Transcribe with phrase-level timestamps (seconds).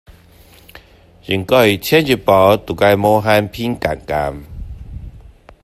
[1.27, 4.47] 應該前陣子忙著評鑑吧